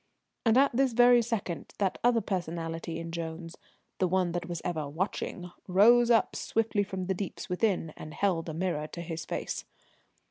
And 0.47 0.57
at 0.57 0.75
this 0.75 0.93
very 0.93 1.21
second 1.21 1.75
that 1.77 1.99
other 2.03 2.21
personality 2.21 2.97
in 2.97 3.11
Jones 3.11 3.55
the 3.99 4.07
one 4.07 4.31
that 4.31 4.47
was 4.49 4.59
ever 4.65 4.89
watching 4.89 5.51
rose 5.67 6.09
up 6.09 6.35
swiftly 6.35 6.83
from 6.83 7.05
the 7.05 7.13
deeps 7.13 7.49
within 7.49 7.93
and 7.95 8.15
held 8.15 8.49
a 8.49 8.53
mirror 8.55 8.87
to 8.87 9.01
his 9.03 9.25
face. 9.25 9.63